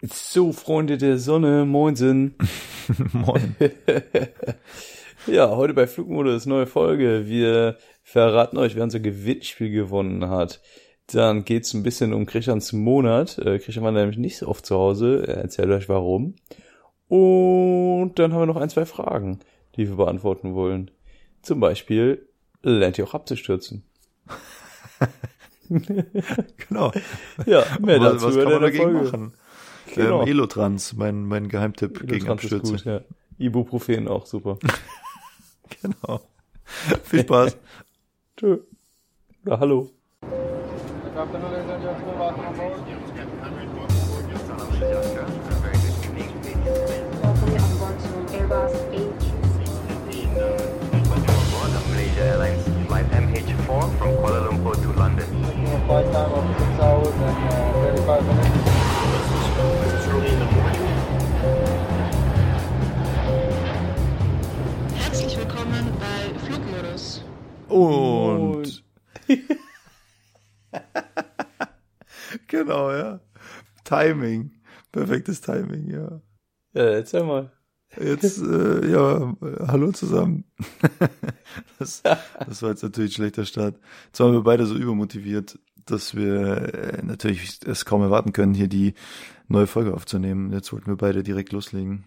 [0.00, 2.36] So, Freunde der Sonne, moinsen.
[3.12, 3.56] Moin.
[5.26, 7.26] ja, heute bei Flugmodus, neue Folge.
[7.26, 10.60] Wir verraten euch, wer unser Gewinnspiel gewonnen hat.
[11.08, 13.38] Dann geht's ein bisschen um Christians Monat.
[13.38, 15.24] Äh, Christian war nämlich nicht so oft zu Hause.
[15.26, 16.36] Er erzählt euch warum.
[17.08, 19.40] Und dann haben wir noch ein, zwei Fragen,
[19.74, 20.92] die wir beantworten wollen.
[21.42, 22.24] Zum Beispiel,
[22.62, 23.82] lernt ihr auch abzustürzen?
[25.68, 26.92] genau.
[27.46, 29.02] Ja, mehr was, dazu was kann man dagegen Folge.
[29.02, 29.32] machen?
[29.94, 30.22] Genau.
[30.22, 32.72] Ähm, Elotrans, mein, mein Geheimtipp gegen Elotrans ist Abstürze.
[32.72, 33.00] gut, ja.
[33.38, 34.58] Ibuprofen auch super.
[35.82, 36.20] Genau.
[37.04, 37.56] Viel Spaß.
[38.36, 38.58] Tschö.
[39.44, 39.90] Ja, hallo.
[52.18, 55.26] Airlines flight MH4 from Kuala Lumpur to London.
[55.86, 58.67] Flight time of 6 hours and uh, 35 minutes.
[67.68, 68.84] Und.
[72.46, 73.20] genau, ja.
[73.84, 74.52] Timing.
[74.92, 76.20] Perfektes Timing, ja.
[76.72, 77.52] Ja, erzähl mal.
[77.96, 79.34] Jetzt, äh, ja,
[79.66, 80.44] hallo zusammen.
[81.78, 83.78] das, das war jetzt natürlich ein schlechter Start.
[84.06, 88.68] Jetzt waren wir beide so übermotiviert, dass wir äh, natürlich es kaum erwarten können, hier
[88.68, 88.94] die
[89.48, 90.52] neue Folge aufzunehmen.
[90.52, 92.04] Jetzt wollten wir beide direkt loslegen.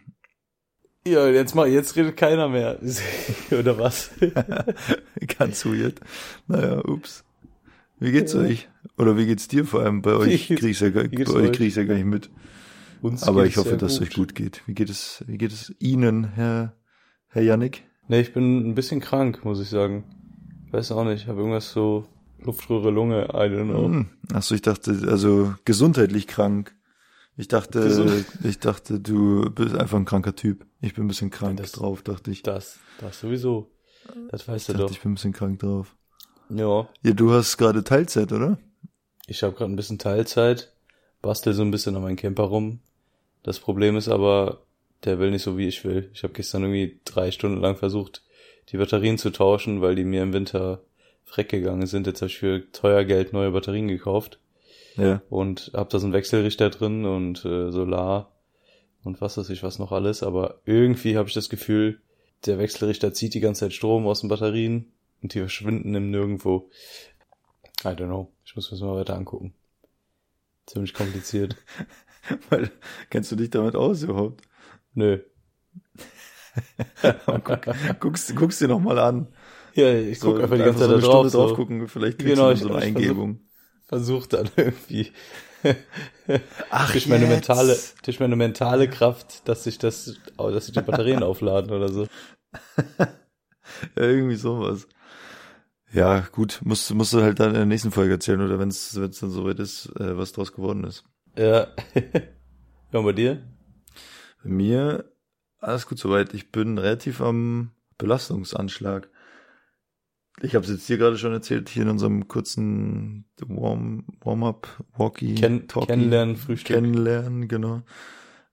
[1.06, 2.80] Ja, jetzt mal, jetzt redet keiner mehr.
[3.52, 4.12] Oder was?
[5.40, 6.00] Ganz weird.
[6.48, 7.24] Naja, ups.
[8.00, 8.68] Wie geht's euch?
[8.98, 10.02] Oder wie geht's dir vor allem?
[10.02, 12.30] Bei euch krieg ich's ja gar, bei euch krieg ich's ja gar nicht mit.
[13.02, 14.62] Uns Aber ich hoffe, dass es euch gut geht.
[14.68, 16.76] Wie geht es, wie geht es Ihnen, Herr,
[17.30, 17.84] Herr Yannick?
[18.08, 20.04] Nee, ich bin ein bisschen krank, muss ich sagen.
[20.72, 22.06] Weiß auch nicht, ich habe irgendwas so
[22.44, 23.86] Luftröhre, Lunge, I don't know.
[23.86, 24.10] Hm.
[24.34, 26.76] Achso, ich dachte, also gesundheitlich krank.
[27.38, 30.66] Ich dachte, Gesund- ich dachte, du bist einfach ein kranker Typ.
[30.82, 32.44] Ich bin ein bisschen krank Das- drauf, dachte ich.
[32.44, 33.72] Das, das sowieso.
[34.30, 34.92] Das weißt du dachte, doch.
[34.92, 35.96] ich bin ein bisschen krank drauf.
[36.50, 38.58] Ja, Ja, du hast gerade Teilzeit, oder?
[39.28, 40.74] ich habe gerade ein bisschen Teilzeit,
[41.22, 42.80] bastel so ein bisschen an meinem Camper rum.
[43.44, 44.62] Das Problem ist aber,
[45.06, 46.10] der will nicht so, wie ich will.
[46.14, 48.24] Ich habe gestern irgendwie drei Stunden lang versucht,
[48.70, 50.82] die Batterien zu tauschen, weil die mir im Winter
[51.24, 52.08] freck gegangen sind.
[52.08, 54.40] Jetzt habe ich für teuer Geld neue Batterien gekauft.
[54.98, 55.22] Ja.
[55.30, 58.32] und hab da so einen Wechselrichter drin und äh, Solar
[59.04, 62.02] und was weiß ich was noch alles, aber irgendwie habe ich das Gefühl,
[62.46, 64.92] der Wechselrichter zieht die ganze Zeit Strom aus den Batterien
[65.22, 66.70] und die verschwinden im Nirgendwo.
[67.84, 68.32] I don't know.
[68.46, 69.54] Ich muss mir das mal weiter angucken.
[70.66, 71.56] Ziemlich kompliziert.
[72.50, 72.70] Weil,
[73.10, 74.42] kennst du dich damit aus überhaupt?
[74.94, 75.20] Nö.
[77.44, 77.68] Guck,
[78.00, 79.28] guckst, guckst dir noch mal an.
[79.74, 81.12] Ja, ich So, guck einfach die ganze Zeit so da drauf.
[81.14, 81.38] Stunde So.
[81.48, 83.40] drauf gucken, vielleicht kriegst Genau, du so eine ich Eingebung.
[83.92, 85.12] Versuch dann irgendwie
[86.70, 87.32] Ach, durch meine jetzt.
[87.34, 92.08] mentale, durch meine mentale Kraft, dass sich das, dass sich die Batterien aufladen oder so.
[93.96, 94.88] Ja, irgendwie sowas.
[95.94, 98.92] Ja, gut, musst, musst du halt dann in der nächsten Folge erzählen, oder wenn es
[98.92, 101.06] dann soweit ist, äh, was draus geworden ist.
[101.38, 101.68] Ja.
[102.92, 103.44] ja, und bei dir?
[104.44, 105.12] Bei mir,
[105.60, 106.34] alles gut soweit.
[106.34, 109.10] Ich bin relativ am Belastungsanschlag.
[110.44, 115.36] Ich habe es jetzt hier gerade schon erzählt, hier in unserem kurzen Warm- Warm-up, Walkie,
[115.36, 116.76] Ken Talkie, kennenlernen, Frühstück.
[116.76, 117.84] Kennenlernen, genau.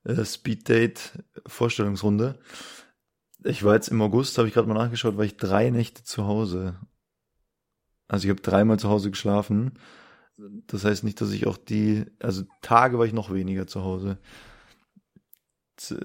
[0.04, 2.38] Äh, Speed Date, Vorstellungsrunde.
[3.44, 6.26] Ich war jetzt im August, habe ich gerade mal nachgeschaut, war ich drei Nächte zu
[6.26, 6.78] Hause.
[8.06, 9.78] Also ich habe dreimal zu Hause geschlafen.
[10.36, 14.18] Das heißt nicht, dass ich auch die, also Tage war ich noch weniger zu Hause.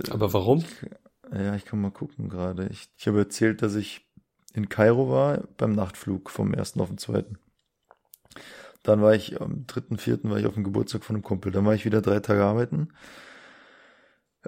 [0.10, 0.64] Aber warum?
[1.32, 2.68] Ja, ich kann mal gucken gerade.
[2.68, 4.08] Ich, ich habe erzählt, dass ich
[4.53, 7.38] in Kairo war beim Nachtflug vom ersten auf den zweiten.
[8.84, 11.52] Dann war ich am dritten, vierten war ich auf dem Geburtstag von einem Kumpel.
[11.52, 12.90] Dann war ich wieder drei Tage arbeiten.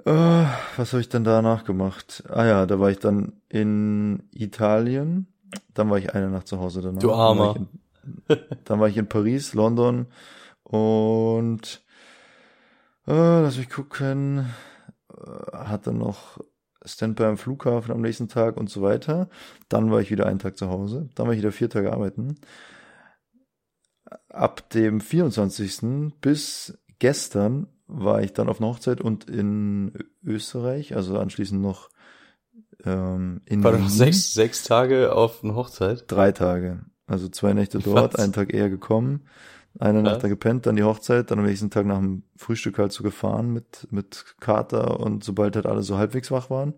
[0.04, 0.44] Äh,
[0.76, 2.22] was habe ich dann danach gemacht?
[2.28, 5.26] Ah ja, da war ich dann in Italien.
[5.72, 7.00] Dann war ich eine Nacht zu Hause danach.
[7.00, 7.54] Du Armer.
[7.54, 7.68] Dann
[8.28, 10.06] war ich in, dann war ich in Paris, London
[10.62, 11.82] und
[13.06, 14.50] äh, lass mich gucken.
[15.12, 16.38] Äh, hatte noch
[16.86, 19.28] Standby am Flughafen am nächsten Tag und so weiter.
[19.68, 21.08] Dann war ich wieder einen Tag zu Hause.
[21.14, 22.36] Dann war ich wieder vier Tage arbeiten.
[24.28, 26.12] Ab dem 24.
[26.20, 29.92] bis gestern war ich dann auf einer Hochzeit und in
[30.24, 31.90] Österreich, also anschließend noch
[32.84, 36.04] ähm, in War doch sechs, sechs Tage auf eine Hochzeit.
[36.08, 36.84] Drei Tage.
[37.06, 38.20] Also zwei Nächte dort, Was?
[38.20, 39.26] einen Tag eher gekommen,
[39.78, 42.92] eine Nacht da gepennt, dann die Hochzeit, dann am nächsten Tag nach dem Frühstück halt
[42.92, 46.74] so gefahren mit, mit Kater und sobald halt alle so halbwegs wach waren.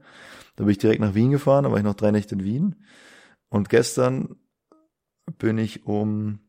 [0.56, 2.84] Da bin ich direkt nach Wien gefahren, da war ich noch drei Nächte in Wien.
[3.48, 4.36] Und gestern
[5.38, 6.40] bin ich um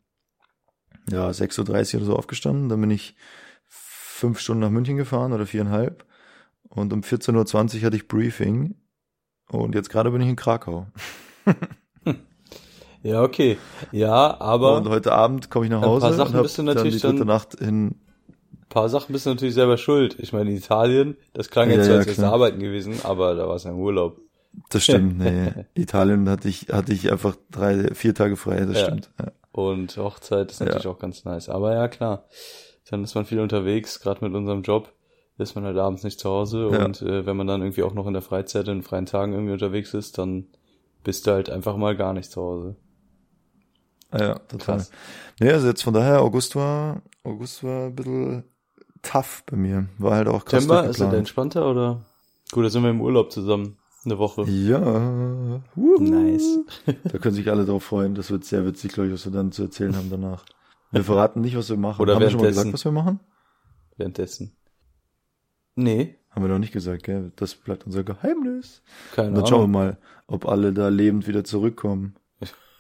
[1.10, 1.60] ja, 6.30
[1.94, 3.16] Uhr oder so aufgestanden, dann bin ich
[3.68, 6.06] fünf Stunden nach München gefahren oder viereinhalb.
[6.68, 8.76] Und um 14.20 Uhr hatte ich Briefing.
[9.50, 10.88] Und jetzt gerade bin ich in Krakau.
[13.04, 13.58] Ja, okay.
[13.92, 16.64] Ja, aber und heute Abend komme ich nach ein Hause paar Sachen und bist du
[16.64, 17.96] dann die natürlich dritte dann- Nacht in ein
[18.70, 20.16] paar Sachen bist du natürlich selber schuld.
[20.20, 22.34] Ich meine, in Italien, das klang Ja, jetzt so, ja, als wärst du klar.
[22.34, 24.20] arbeiten gewesen, aber da war es ja im Urlaub.
[24.70, 25.52] Das stimmt, nee.
[25.76, 28.86] Italien hatte ich, hatte ich einfach drei, vier Tage frei, das Ja.
[28.86, 29.10] stimmt.
[29.20, 29.32] Ja.
[29.52, 31.50] Und Hochzeit ist natürlich auch ganz nice.
[31.50, 32.26] Aber ja, klar.
[32.92, 34.92] Dann ist man viel unterwegs, gerade mit unserem Job
[35.38, 38.08] ist man halt abends nicht zu Hause und äh, wenn man dann irgendwie auch noch
[38.08, 40.48] in der Freizeit, in freien Tagen irgendwie unterwegs ist, dann
[41.04, 42.76] bist du halt einfach mal gar nicht zu Hause.
[44.12, 44.78] Ah ja, total.
[44.78, 44.92] Krass.
[45.40, 48.44] Nee, also jetzt von daher, August war, August war ein bisschen
[49.02, 49.88] tough bei mir.
[49.98, 52.06] War halt auch krass September, ist er entspannter oder?
[52.52, 53.78] Gut, da sind wir im Urlaub zusammen.
[54.06, 54.44] Eine Woche.
[54.50, 55.62] Ja.
[55.76, 56.02] Wuhu.
[56.02, 56.60] Nice.
[57.04, 58.16] Da können sich alle drauf freuen.
[58.16, 60.46] Das wird sehr witzig, glaube ich, was wir dann zu erzählen haben danach.
[60.92, 62.02] Wir verraten nicht, was wir machen.
[62.02, 63.20] Oder haben wir schon mal gesagt, was wir machen?
[63.98, 64.56] Währenddessen.
[65.76, 67.32] Nee, Haben wir noch nicht gesagt, gell?
[67.36, 68.82] Das bleibt unser Geheimnis.
[69.14, 69.94] keine Und dann schauen wir Ahnung.
[69.94, 69.98] mal,
[70.28, 72.16] ob alle da lebend wieder zurückkommen.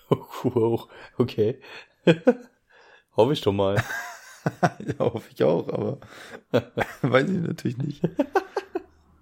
[0.43, 1.59] Wow, okay.
[3.15, 3.75] Hoffe ich doch mal.
[4.61, 5.99] ja, hoffe ich auch, aber
[7.01, 8.01] weiß ich natürlich nicht.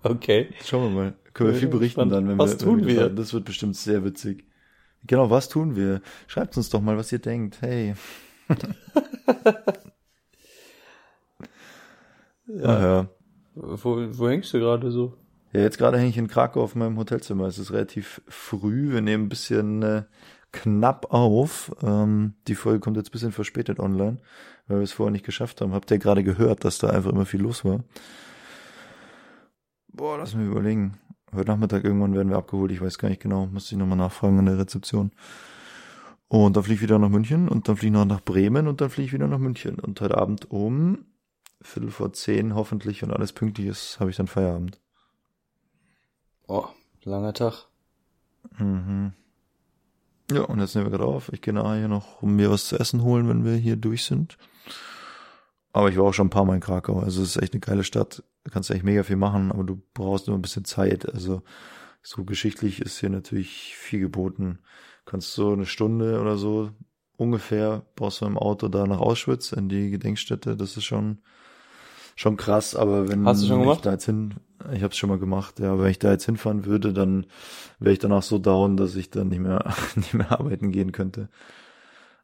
[0.03, 0.49] Okay.
[0.63, 1.13] Schauen wir mal.
[1.33, 2.13] Können wir viel berichten spannend.
[2.13, 3.01] dann, wenn Was wir, tun wenn wir?
[3.01, 3.15] fahren.
[3.15, 4.45] Das wird bestimmt sehr witzig.
[5.05, 6.01] Genau, was tun wir?
[6.27, 7.61] Schreibt uns doch mal, was ihr denkt.
[7.61, 7.95] Hey.
[12.47, 12.79] ja.
[12.79, 13.09] ja.
[13.55, 15.17] Wo, wo hängst du gerade so?
[15.53, 17.47] Ja, jetzt gerade hänge ich in Krakau auf meinem Hotelzimmer.
[17.47, 18.91] Es ist relativ früh.
[18.91, 20.03] Wir nehmen ein bisschen äh,
[20.51, 21.71] knapp auf.
[21.81, 24.17] Ähm, die Folge kommt jetzt ein bisschen verspätet online,
[24.67, 25.73] weil wir es vorher nicht geschafft haben.
[25.73, 27.83] Habt ihr gerade gehört, dass da einfach immer viel los war?
[29.87, 30.97] Boah, lass mich überlegen.
[31.33, 32.71] Heute Nachmittag irgendwann werden wir abgeholt.
[32.71, 33.47] Ich weiß gar nicht genau.
[33.47, 35.11] Muss ich nochmal nachfragen an der Rezeption.
[36.29, 38.81] Und dann fliege ich wieder nach München und dann fliege ich noch nach Bremen und
[38.81, 39.79] dann fliege ich wieder nach München.
[39.79, 41.05] Und heute Abend um
[41.61, 44.79] Viertel vor zehn hoffentlich und alles pünktlich ist, habe ich dann Feierabend.
[46.47, 46.67] Oh,
[47.03, 47.67] langer Tag.
[48.57, 49.13] Mhm.
[50.31, 51.31] Ja, und jetzt nehmen wir gerade auf.
[51.31, 54.03] Ich gehe nachher hier noch um mir was zu essen holen, wenn wir hier durch
[54.03, 54.37] sind.
[55.71, 56.99] Aber ich war auch schon ein paar Mal in Krakau.
[56.99, 58.23] Also es ist echt eine geile Stadt.
[58.43, 61.11] Da kannst du echt mega viel machen, aber du brauchst nur ein bisschen Zeit.
[61.13, 61.43] Also
[62.01, 64.59] so geschichtlich ist hier natürlich viel geboten.
[65.05, 66.71] Kannst so eine Stunde oder so
[67.17, 70.55] ungefähr brauchst du im Auto da nach Auschwitz in die Gedenkstätte.
[70.55, 71.19] Das ist schon
[72.15, 72.75] schon krass.
[72.75, 73.85] Aber wenn Hast du schon gemacht?
[73.85, 74.35] da jetzt hin,
[74.73, 75.59] ich habe es schon mal gemacht.
[75.59, 77.25] Ja, wenn ich da jetzt hinfahren würde, dann
[77.79, 81.29] wäre ich danach so down, dass ich dann nicht mehr nicht mehr arbeiten gehen könnte.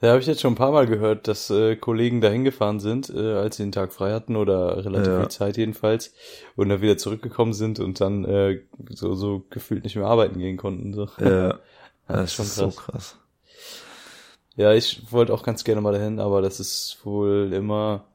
[0.02, 3.10] Ja, habe ich jetzt schon ein paar Mal gehört, dass äh, Kollegen da hingefahren sind,
[3.10, 5.16] äh, als sie den Tag frei hatten oder relativ Ja.
[5.16, 6.14] viel Zeit jedenfalls
[6.58, 10.58] und dann wieder zurückgekommen sind und dann äh, so, so gefühlt nicht mehr arbeiten gehen
[10.58, 10.94] konnten.
[10.94, 11.08] So.
[11.18, 11.60] Ja,
[12.08, 12.76] das das ist schon ist so krass.
[12.76, 13.18] krass.
[14.56, 18.06] Ja, ich wollte auch ganz gerne mal dahin, aber das ist wohl immer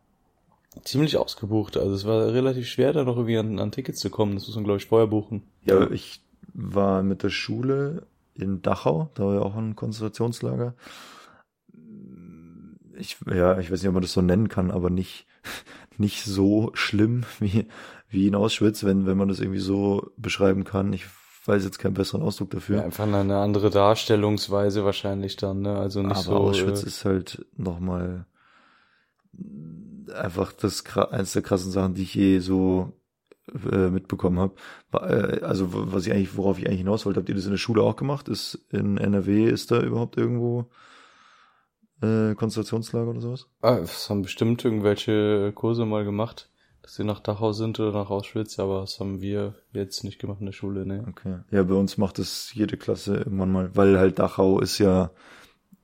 [0.84, 1.76] ziemlich ausgebucht.
[1.76, 4.34] Also es war relativ schwer, da noch irgendwie an, an Tickets zu kommen.
[4.34, 5.42] Das muss man, glaube ich, vorher buchen.
[5.64, 6.22] Ja, ich
[6.54, 10.74] war mit der Schule in Dachau, da war ja auch ein Konzentrationslager.
[12.96, 15.26] Ich, ja, ich weiß nicht, ob man das so nennen kann, aber nicht,
[15.98, 17.66] nicht so schlimm wie,
[18.08, 20.92] wie in Auschwitz, wenn, wenn man das irgendwie so beschreiben kann.
[20.92, 21.04] Ich
[21.44, 22.84] weiß jetzt keinen besseren Ausdruck Ja, dafür.
[22.84, 25.78] einfach eine andere Darstellungsweise wahrscheinlich dann, ne?
[25.78, 26.36] Also nicht aber so.
[26.36, 28.26] Auschwitz äh, ist halt nochmal
[30.12, 32.92] einfach das eins der krassen Sachen, die ich je so
[33.70, 34.54] äh, mitbekommen habe.
[34.92, 37.58] Äh, also was ich eigentlich, worauf ich eigentlich hinaus wollte, habt ihr das in der
[37.58, 38.28] Schule auch gemacht?
[38.28, 40.70] Ist in NRW ist da überhaupt irgendwo
[42.02, 43.46] äh, Konzentrationslager oder sowas?
[43.62, 46.50] Ah, es haben bestimmt irgendwelche Kurse mal gemacht,
[46.82, 50.40] dass sie nach Dachau sind oder nach Auschwitz, aber das haben wir jetzt nicht gemacht
[50.40, 51.04] in der Schule, ne?
[51.08, 51.38] Okay.
[51.50, 55.10] Ja, bei uns macht das jede Klasse irgendwann mal, weil halt Dachau ist ja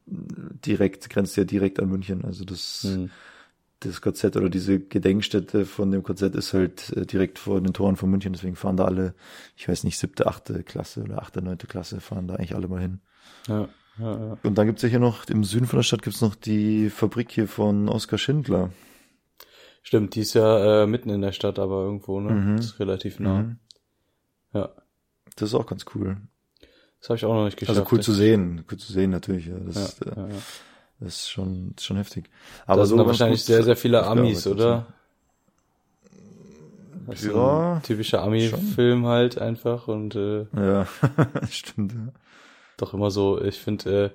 [0.07, 2.25] direkt, grenzt ja direkt an München.
[2.25, 3.11] Also das Hm.
[3.89, 7.97] Das KZ oder diese Gedenkstätte von dem KZ ist halt äh, direkt vor den Toren
[7.97, 9.15] von München, deswegen fahren da alle,
[9.57, 12.81] ich weiß nicht, siebte, achte Klasse oder achte, neunte Klasse, fahren da eigentlich alle mal
[12.81, 13.01] hin.
[13.49, 14.39] Ja, ja, ja.
[14.43, 17.31] Und dann gibt's ja hier noch, im Süden von der Stadt gibt's noch die Fabrik
[17.31, 18.71] hier von Oskar Schindler.
[19.83, 22.33] Stimmt, die ist ja äh, mitten in der Stadt, aber irgendwo, ne?
[22.33, 22.57] Mhm.
[22.57, 23.43] Das ist relativ nah.
[23.43, 23.59] Mhm.
[24.55, 24.71] Ja.
[25.37, 26.17] Das ist auch ganz cool.
[27.01, 27.79] Das habe ich auch noch nicht geschafft.
[27.79, 29.47] Also cool zu sehen, cool zu sehen natürlich.
[29.47, 29.59] Ja.
[29.59, 30.43] Das, Ja, äh, ja, ja.
[31.01, 32.31] Das ist schon, das ist schon heftig.
[32.67, 34.87] da sind da ganz wahrscheinlich sehr, sehr viele Amis, oder?
[37.07, 40.87] Das ist Ja, typischer Ami-Film halt einfach und äh, Ja,
[41.51, 41.93] stimmt.
[41.93, 42.13] Ja.
[42.79, 44.11] doch immer so, ich finde, äh,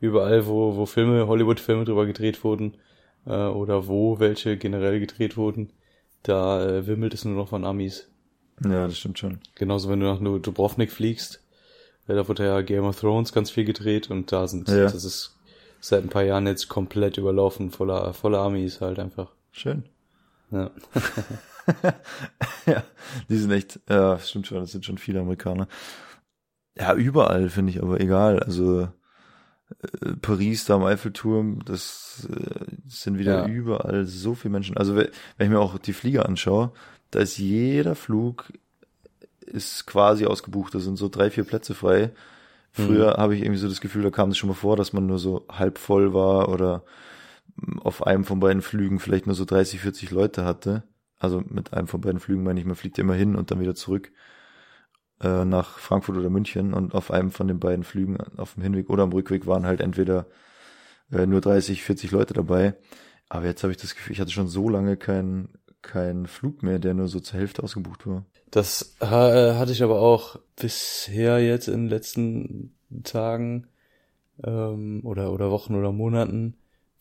[0.00, 2.74] überall, wo, wo Filme, Hollywood-Filme drüber gedreht wurden,
[3.26, 5.70] äh, oder wo welche generell gedreht wurden,
[6.22, 8.08] da äh, wimmelt es nur noch von Amis.
[8.62, 9.38] ja, das stimmt schon.
[9.54, 11.40] Genauso, wenn du nach Dubrovnik fliegst,
[12.08, 14.82] äh, da wurde ja Game of Thrones ganz viel gedreht und da sind, Ja.
[14.84, 15.34] das ist
[15.86, 19.32] seit ein paar Jahren jetzt komplett überlaufen, voller, voller Amis halt einfach.
[19.52, 19.84] Schön.
[20.50, 20.70] Ja.
[22.66, 22.82] ja,
[23.28, 25.68] die sind echt, ja, stimmt schon, das sind schon viele Amerikaner.
[26.78, 28.40] Ja, überall finde ich aber egal.
[28.40, 28.88] Also
[30.02, 33.46] äh, Paris, da am Eiffelturm, das äh, sind wieder Ja.
[33.46, 34.76] überall so viele Menschen.
[34.76, 36.72] Also we- wenn ich mir auch die Flieger anschaue,
[37.10, 38.52] da ist jeder Flug
[39.46, 40.74] ist quasi ausgebucht.
[40.74, 42.10] Da sind so drei, vier Plätze frei.
[42.76, 45.06] Früher habe ich irgendwie so das Gefühl, da kam es schon mal vor, dass man
[45.06, 46.84] nur so halb voll war oder
[47.56, 50.82] mm, auf einem von beiden Flügen vielleicht nur so 30, 40 Leute hatte.
[51.18, 53.60] Also mit einem von beiden Flügen meine ich, man fliegt ja immer hin und dann
[53.60, 54.10] wieder zurück
[55.20, 58.90] äh, nach Frankfurt oder München und auf einem von den beiden Flügen auf dem Hinweg
[58.90, 60.26] oder am Rückweg waren halt entweder
[61.12, 62.74] äh, nur 30, 40 Leute dabei.
[63.28, 65.48] Aber jetzt habe ich das Gefühl, ich hatte schon so lange keinen
[65.84, 68.24] keinen Flug mehr, der nur so zur Hälfte ausgebucht war.
[68.50, 73.68] Das äh, hatte ich aber auch bisher jetzt in den letzten Tagen
[74.42, 76.56] ähm, oder, oder Wochen oder Monaten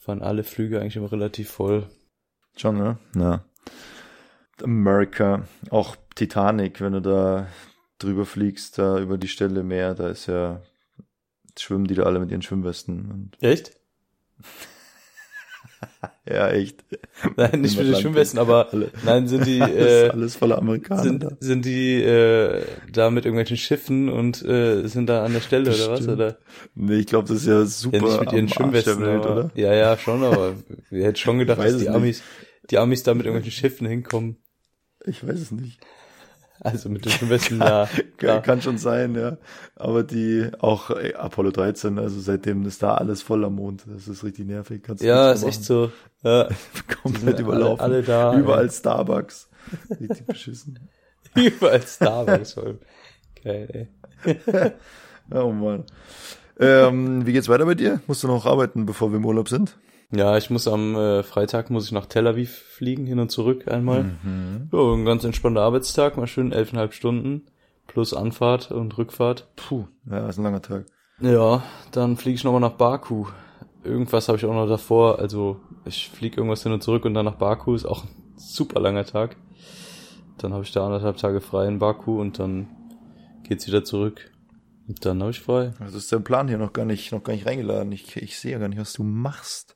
[0.06, 1.88] waren alle Flüge eigentlich immer relativ voll.
[2.58, 2.98] Schon, ne?
[3.16, 3.46] Ja.
[4.62, 7.48] America, auch Titanic, wenn du da
[8.00, 10.62] drüber fliegst, da über die Stelle Meer, da ist ja,
[11.58, 13.32] schwimmen die da alle mit ihren Schwimmwesten.
[13.40, 13.74] Echt?
[16.30, 16.84] ja, echt.
[17.36, 17.96] Nein, nicht mit den.
[17.96, 18.92] Schwimmwesten, aber Alle.
[19.04, 21.30] nein, sind die, äh, ist alles voller Amerikaner sind, da.
[21.40, 25.92] sind die äh, da mit irgendwelchen Schiffen und äh, sind da an der Stelle oder
[25.92, 26.00] was?
[26.00, 26.16] Bestimmt.
[26.16, 26.38] Oder
[26.76, 29.52] Nee, ich glaube, das ist ja super ja, nicht mit ihren Schwimmwesten, Welt, oder?
[29.56, 30.54] Ja, ja, schon, aber
[30.90, 31.90] wir hätten schon gedacht, dass die.
[31.90, 32.24] Amis,
[32.70, 34.38] die Amis da mit irgendwelchen Schiffen hinkommen.
[35.06, 35.80] Ich weiß es nicht.
[36.64, 37.88] Also mit den Schwimmwesten, ja.
[38.18, 39.38] Kann, kann schon sein, ja.
[39.76, 43.84] Aber die, auch ey, Apollo 13, also seitdem ist da alles voll am Mond.
[43.88, 44.82] Das ist richtig nervig.
[44.84, 45.92] Kannst Ja, ist mehr echt so.
[46.24, 46.46] Ja.
[46.46, 46.56] machen.
[47.02, 47.82] Komplett überlaufen.
[47.82, 48.38] Alle, alle da.
[48.38, 49.50] Überall Starbucks.
[50.00, 50.80] Richtig beschissen.
[51.36, 52.56] Überall Starbucks.
[53.44, 53.90] Geil,
[54.24, 54.72] ey.
[55.34, 55.84] Oh Mann.
[56.60, 58.00] Ähm, wie geht's weiter bei dir?
[58.08, 59.78] Musst du noch arbeiten, bevor wir im Urlaub sind?
[60.16, 63.68] Ja, ich muss am äh, Freitag muss ich nach Tel Aviv fliegen, hin und zurück
[63.68, 64.04] einmal.
[64.04, 64.70] Mhm.
[64.72, 67.48] Ja, ein ganz entspannter Arbeitstag, mal schön elfeinhalb Stunden.
[67.88, 69.48] Plus Anfahrt und Rückfahrt.
[69.56, 70.86] Puh, ja, ist ein langer Tag.
[71.20, 73.26] Ja, dann fliege ich nochmal nach Baku.
[73.84, 75.20] Irgendwas habe ich auch noch davor.
[75.20, 77.76] Also ich fliege irgendwas hin und zurück und dann nach Baku.
[77.76, 79.36] Ist auch ein super langer Tag.
[80.38, 82.68] Dann habe ich da anderthalb Tage frei in Baku und dann
[83.44, 84.32] geht's wieder zurück.
[84.88, 85.74] Und dann habe ich frei.
[85.80, 87.92] Also ist dein Plan hier noch gar nicht, noch gar nicht reingeladen.
[87.92, 89.76] Ich, ich sehe ja gar nicht, was du machst.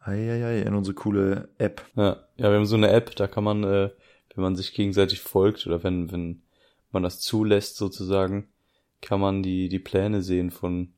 [0.00, 1.84] Eieiei, in unsere coole App.
[1.96, 3.90] Ja, ja, wir haben so eine App, da kann man, äh,
[4.34, 6.42] wenn man sich gegenseitig folgt oder wenn, wenn
[6.92, 8.48] man das zulässt sozusagen,
[9.00, 10.92] kann man die, die Pläne sehen von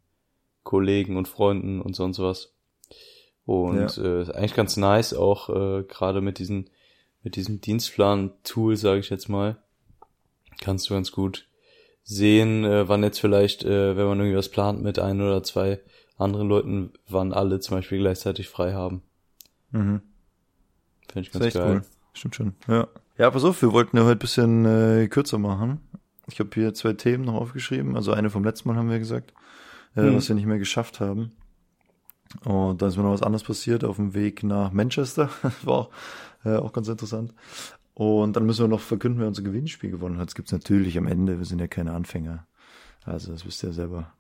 [0.63, 2.53] Kollegen und Freunden und sonst was.
[3.47, 6.69] Und äh, ist eigentlich ganz nice auch äh, gerade mit diesen
[7.23, 9.57] mit diesem Dienstplan-Tool, sage ich jetzt mal,
[10.61, 11.48] kannst du ganz gut
[12.11, 15.79] sehen, äh, wann jetzt vielleicht, äh, wenn man irgendwie was plant mit ein oder zwei
[16.17, 19.03] anderen Leuten, wann alle zum Beispiel gleichzeitig frei haben.
[19.73, 20.01] Mhm.
[21.13, 21.71] Finde ich ganz geil.
[21.71, 21.83] cool.
[22.15, 22.55] Stimmt schon.
[22.67, 22.89] Ja.
[23.19, 25.81] Ja, pass auf, wir wollten ja heute ein bisschen äh, kürzer machen.
[26.31, 27.95] Ich habe hier zwei Themen noch aufgeschrieben.
[27.97, 29.35] Also eine vom letzten Mal haben wir gesagt,
[29.97, 30.17] äh, Mhm.
[30.17, 31.33] was wir nicht mehr geschafft haben.
[32.45, 35.29] Und dann ist mir noch was anderes passiert auf dem Weg nach Manchester.
[35.63, 35.91] War auch,
[36.45, 37.35] äh, auch ganz interessant.
[37.99, 40.29] Und dann müssen wir noch verkünden, wer unser Gewinnspiel gewonnen hat.
[40.29, 41.39] Das gibt's natürlich am Ende.
[41.39, 42.47] Wir sind ja keine Anfänger.
[43.05, 44.13] Also das wisst ihr ja selber.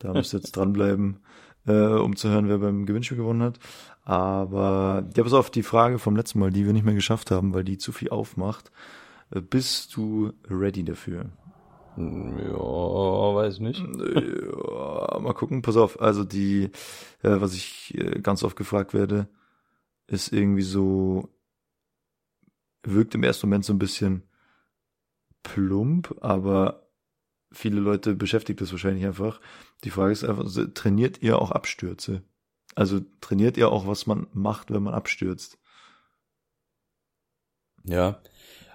[0.00, 1.20] Da müsst ihr jetzt dranbleiben,
[1.64, 3.60] äh, um zu hören, wer beim Gewinnspiel gewonnen hat.
[4.02, 7.54] Aber ja, pass auf, die Frage vom letzten Mal, die wir nicht mehr geschafft haben,
[7.54, 8.72] weil die zu viel aufmacht.
[9.30, 11.26] Äh, Bist du ready dafür?
[11.96, 13.78] Ja, weiß nicht.
[13.78, 16.00] Ja, mal gucken, pass auf.
[16.00, 16.64] Also die,
[17.22, 19.28] äh, was ich äh, ganz oft gefragt werde,
[20.08, 21.28] ist irgendwie so,
[22.84, 24.22] wirkt im ersten Moment so ein bisschen
[25.42, 26.88] plump, aber
[27.52, 29.40] viele Leute beschäftigt das wahrscheinlich einfach.
[29.84, 32.22] Die Frage ist einfach, trainiert ihr auch Abstürze?
[32.74, 35.58] Also trainiert ihr auch, was man macht, wenn man abstürzt?
[37.84, 38.20] Ja.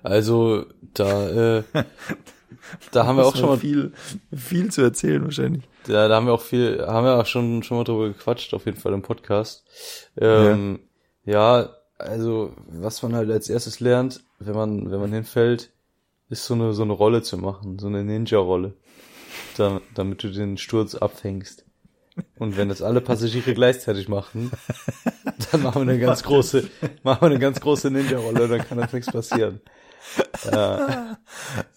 [0.02, 1.64] Also, da, äh,
[2.92, 3.92] da haben wir auch schon mal, viel,
[4.34, 5.64] viel zu erzählen wahrscheinlich.
[5.86, 8.66] da, da haben wir auch viel, haben wir auch schon, schon mal drüber gequatscht, auf
[8.66, 9.66] jeden Fall im Podcast.
[10.16, 10.80] Ähm,
[11.26, 11.76] ja.
[12.00, 15.70] Also, was man halt als erstes lernt, wenn man, wenn man hinfällt,
[16.30, 18.74] ist so eine, so eine Rolle zu machen, so eine Ninja-Rolle.
[19.58, 21.66] Da, damit du den Sturz abfängst.
[22.38, 24.52] Und wenn das alle Passagiere gleichzeitig machen,
[25.52, 26.70] dann machen wir eine ganz große,
[27.04, 29.62] machen wir eine ganz große Ninja-Rolle, dann kann uns nichts passieren.
[30.52, 31.18] Ja.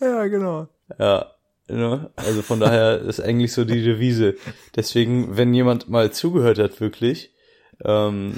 [0.00, 0.69] Ja, genau.
[0.99, 1.33] Ja,
[1.69, 2.11] ne?
[2.17, 4.37] also von daher ist eigentlich so die Devise.
[4.75, 7.33] Deswegen, wenn jemand mal zugehört hat, wirklich,
[7.85, 8.35] ähm,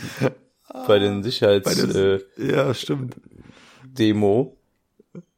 [0.87, 3.17] bei den Sicherheitsdemo, Bei der- Ja, stimmt.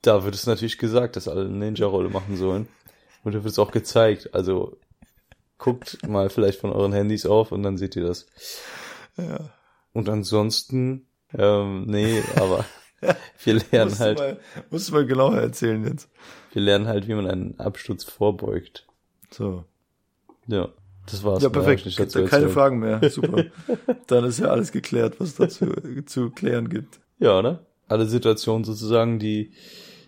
[0.02, 2.68] da wird es natürlich gesagt, dass alle eine Ninja-Rolle machen sollen.
[3.24, 4.34] Und da wird es auch gezeigt.
[4.34, 4.78] Also
[5.58, 8.26] guckt mal vielleicht von euren Handys auf und dann seht ihr das.
[9.16, 9.50] Ja.
[9.92, 11.06] Und ansonsten,
[11.36, 12.64] Ähm, nee, aber
[13.44, 14.40] wir lernen musst halt, Du mal,
[14.70, 16.08] musst du mal genauer erzählen jetzt.
[16.52, 18.86] wir lernen halt, wie man einen Absturz vorbeugt.
[19.30, 19.64] So.
[20.46, 20.68] Ja,
[21.06, 21.42] das war's.
[21.42, 21.86] Ja, perfekt.
[21.86, 22.50] ja keine erzählt.
[22.50, 23.08] Fragen mehr.
[23.10, 23.44] Super.
[24.06, 25.72] Dann ist ja alles geklärt, was dazu
[26.06, 27.00] zu klären gibt.
[27.18, 27.60] Ja, ne?
[27.88, 29.52] Alle Situationen sozusagen, die,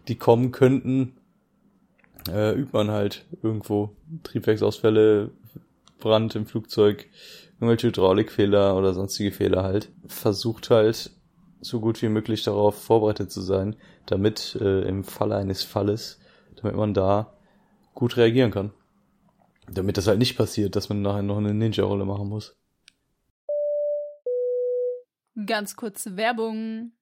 [0.09, 1.17] die kommen könnten,
[2.29, 3.97] äh, übt man halt irgendwo.
[4.25, 5.31] Triebwerksausfälle,
[6.01, 7.07] Brand im Flugzeug,
[7.55, 9.91] irgendwelche Hydraulikfehler oder sonstige Fehler halt.
[10.07, 11.13] Versucht halt,
[11.61, 13.77] so gut wie möglich darauf vorbereitet zu sein,
[14.07, 16.21] damit äh, im Falle eines Falles,
[16.57, 17.35] damit man da
[17.95, 18.73] gut reagieren kann.
[19.71, 22.57] Damit das halt nicht passiert, dass man nachher noch eine Ninja-Rolle machen muss.
[25.47, 26.93] Ganz kurze Werbung.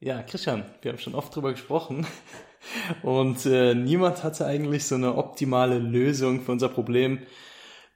[0.00, 2.06] Ja, Christian, wir haben schon oft drüber gesprochen
[3.02, 7.20] und äh, niemand hatte eigentlich so eine optimale Lösung für unser Problem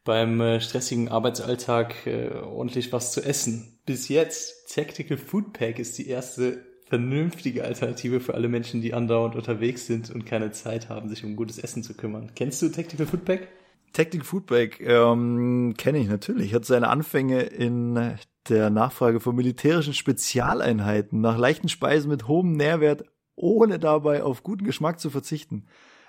[0.05, 3.79] beim äh, stressigen Arbeitsalltag äh, ordentlich was zu essen.
[3.85, 9.37] Bis jetzt, Tactical Food Pack ist die erste vernünftige Alternative für alle Menschen, die andauernd
[9.37, 12.31] unterwegs sind und keine Zeit haben, sich um gutes Essen zu kümmern.
[12.35, 13.49] Kennst du Tactical Food Pack?
[13.93, 16.55] Tactic Foodback ähm, kenne ich natürlich.
[16.55, 18.17] Hat seine Anfänge in
[18.49, 23.05] der Nachfrage von militärischen Spezialeinheiten nach leichten Speisen mit hohem Nährwert,
[23.35, 25.67] ohne dabei auf guten Geschmack zu verzichten.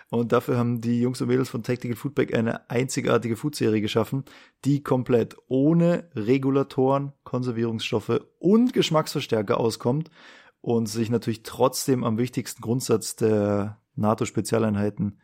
[0.09, 4.25] Und dafür haben die Jungs und Mädels von Tactical Foodback eine einzigartige Foodserie geschaffen,
[4.65, 10.09] die komplett ohne Regulatoren, Konservierungsstoffe und Geschmacksverstärker auskommt
[10.61, 15.19] und sich natürlich trotzdem am wichtigsten Grundsatz der NATO-Spezialeinheiten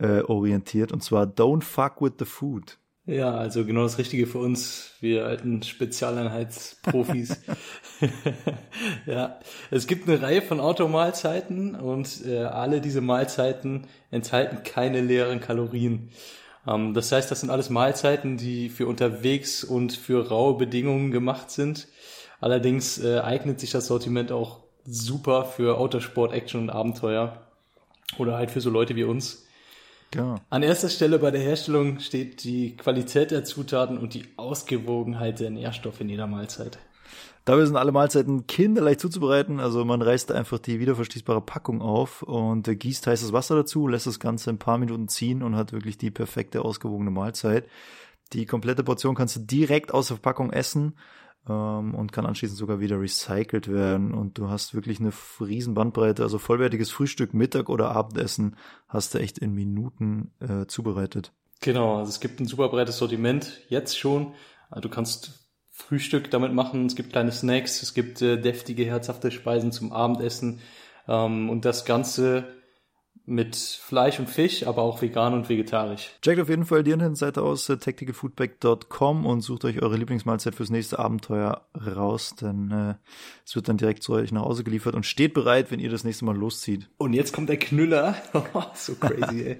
[0.00, 2.78] äh, orientiert, und zwar Don't fuck with the food.
[3.06, 7.40] Ja, also genau das Richtige für uns, wir alten Spezialeinheitsprofis.
[9.06, 9.40] ja,
[9.70, 16.10] es gibt eine Reihe von Automahlzeiten und äh, alle diese Mahlzeiten enthalten keine leeren Kalorien.
[16.66, 21.50] Ähm, das heißt, das sind alles Mahlzeiten, die für unterwegs und für raue Bedingungen gemacht
[21.50, 21.88] sind.
[22.40, 27.46] Allerdings äh, eignet sich das Sortiment auch super für Autosport, Action und Abenteuer
[28.18, 29.46] oder halt für so Leute wie uns.
[30.14, 30.36] Ja.
[30.50, 35.50] An erster Stelle bei der Herstellung steht die Qualität der Zutaten und die Ausgewogenheit der
[35.50, 36.78] Nährstoffe in jeder Mahlzeit.
[37.44, 39.60] Dabei sind alle Mahlzeiten kinderleicht zuzubereiten.
[39.60, 44.20] Also man reißt einfach die wiederverschließbare Packung auf und gießt heißes Wasser dazu, lässt das
[44.20, 47.66] Ganze ein paar Minuten ziehen und hat wirklich die perfekte ausgewogene Mahlzeit.
[48.32, 50.94] Die komplette Portion kannst du direkt aus der Packung essen
[51.48, 54.12] ähm, und kann anschließend sogar wieder recycelt werden.
[54.12, 56.22] Und du hast wirklich eine riesen Bandbreite.
[56.22, 58.56] Also vollwertiges Frühstück, Mittag oder Abendessen
[58.88, 61.32] hast du echt in Minuten äh, zubereitet.
[61.60, 64.34] Genau, also es gibt ein super breites Sortiment, jetzt schon.
[64.70, 69.30] Also Du kannst Frühstück damit machen, es gibt kleine Snacks, es gibt äh, deftige, herzhafte
[69.30, 70.60] Speisen zum Abendessen
[71.08, 72.44] ähm, und das Ganze
[73.30, 76.10] mit Fleisch und Fisch, aber auch vegan und vegetarisch.
[76.20, 80.70] Checkt auf jeden Fall die Internetseite aus, äh, tacticalfoodback.com und sucht euch eure Lieblingsmahlzeit fürs
[80.70, 82.94] nächste Abenteuer raus, denn äh,
[83.46, 86.04] es wird dann direkt zu euch nach Hause geliefert und steht bereit, wenn ihr das
[86.04, 86.88] nächste Mal loszieht.
[86.98, 88.16] Und jetzt kommt der Knüller,
[88.74, 89.56] so crazy, ey.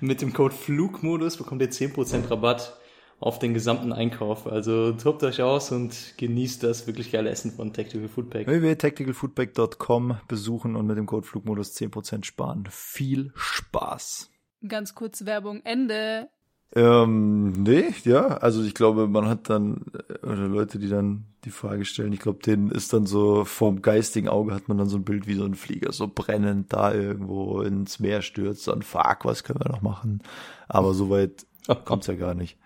[0.00, 2.76] Mit dem Code Flugmodus bekommt ihr 10% Rabatt
[3.24, 4.46] auf den gesamten Einkauf.
[4.46, 8.46] Also tobt euch aus und genießt das wirklich geile Essen von Tactical Food Pack.
[8.46, 12.68] www.tacticalfoodback.com besuchen und mit dem Code Flugmodus 10% sparen.
[12.70, 14.30] Viel Spaß!
[14.68, 16.28] Ganz kurz Werbung, Ende.
[16.76, 21.50] Ähm, nee, ja, also ich glaube, man hat dann, äh, oder Leute, die dann die
[21.50, 24.98] Frage stellen, ich glaube, denen ist dann so vorm geistigen Auge hat man dann so
[24.98, 29.24] ein Bild wie so ein Flieger, so brennend da irgendwo ins Meer stürzt, dann fuck,
[29.24, 30.22] was können wir noch machen?
[30.68, 31.46] Aber so weit
[31.86, 32.58] kommt's ja gar nicht.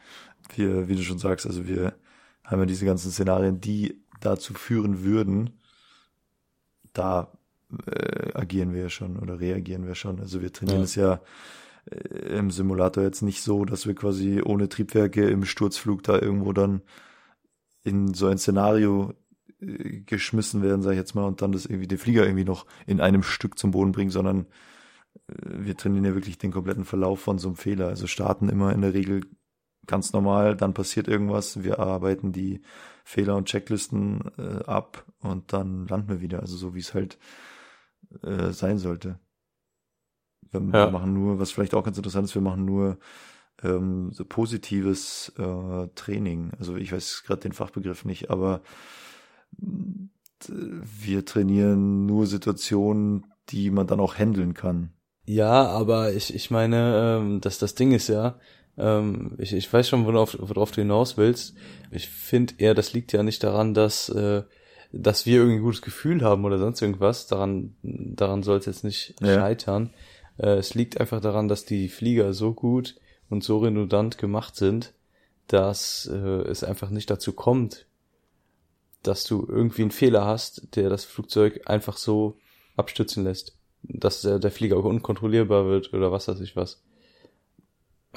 [0.57, 1.95] Wir, wie du schon sagst, also wir
[2.45, 5.61] haben ja diese ganzen Szenarien, die dazu führen würden,
[6.93, 7.33] da
[7.87, 10.21] äh, agieren wir ja schon oder reagieren wir schon.
[10.21, 10.85] Also wir trainieren Ja.
[10.85, 11.21] es ja
[11.91, 16.53] äh, im Simulator jetzt nicht so, dass wir quasi ohne Triebwerke im Sturzflug da irgendwo
[16.53, 16.83] dann
[17.85, 19.15] in so ein Szenario
[19.61, 22.67] äh, geschmissen werden, sag ich jetzt mal, und dann das irgendwie den Flieger irgendwie noch
[22.87, 24.47] in einem Stück zum Boden bringen, sondern
[25.29, 27.89] äh, wir trainieren ja wirklich den kompletten Verlauf von so einem Fehler.
[27.89, 29.23] Also starten immer in der Regel
[29.89, 32.63] ganz normal, dann passiert irgendwas, wir arbeiten die
[33.05, 36.41] Fehler und Checklisten äh, ab und dann landen wir wieder.
[36.41, 37.19] Also so wie es halt
[38.23, 39.19] äh, sein sollte.
[40.51, 40.87] Wir, Ja.
[40.87, 42.99] wir machen nur, was vielleicht auch ganz interessant ist, wir machen nur
[43.63, 46.53] ähm, so positives äh, Training.
[46.59, 48.63] Also ich weiß gerade den Fachbegriff nicht, aber
[49.59, 50.09] mh,
[50.49, 54.93] wir trainieren nur Situationen, die man dann auch handeln kann.
[55.27, 58.39] Ja, aber ich, ich meine, ähm, dass das Ding ist ja,
[58.79, 61.55] ähm, ich, ich weiß schon, worauf, worauf du hinaus willst.
[61.91, 64.43] Ich finde eher, das liegt ja nicht daran, dass, äh,
[64.93, 67.27] dass wir irgendwie ein gutes Gefühl haben oder sonst irgendwas.
[67.27, 69.35] Daran, daran soll es jetzt nicht Ja.
[69.35, 69.91] scheitern.
[70.39, 72.97] Äh, es liegt einfach daran, dass die Flieger so gut
[73.29, 74.95] und so redundant gemacht sind,
[75.49, 77.87] dass äh, es einfach nicht dazu kommt,
[79.03, 82.39] dass du irgendwie einen Fehler hast, der das Flugzeug einfach so
[82.77, 83.57] abstürzen lässt.
[83.83, 86.83] Dass der, der Flieger unkontrollierbar wird oder was weiß ich was.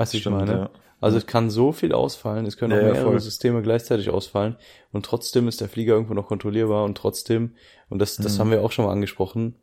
[0.01, 0.51] Weißt du, ich meine?
[0.51, 0.69] ja.
[0.99, 3.19] Also es kann so viel ausfallen, es können auch Ja, ja, mehrere voll.
[3.19, 4.55] Systeme gleichzeitig ausfallen
[4.91, 7.55] und trotzdem ist der Flieger irgendwo noch kontrollierbar und trotzdem,
[7.89, 8.39] und das, das Mhm.
[8.39, 9.55] haben wir auch schon mal angesprochen,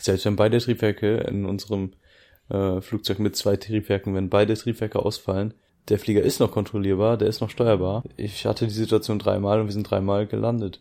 [0.00, 1.92] selbst wenn beide Triebwerke in unserem
[2.50, 5.52] äh, Flugzeug mit zwei Triebwerken, wenn beide Triebwerke ausfallen,
[5.90, 8.02] der Flieger ist noch kontrollierbar, der ist noch steuerbar.
[8.16, 10.80] Ich hatte die Situation dreimal und wir sind dreimal gelandet.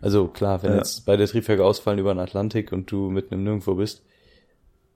[0.00, 0.78] Also klar, wenn Ja.
[0.78, 4.02] jetzt beide Triebwerke ausfallen über den Atlantik und du mitten im Nirgendwo bist,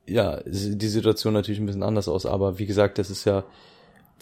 [0.06, 3.44] ja, die Situation natürlich ein bisschen anders aus, aber wie gesagt, das ist ja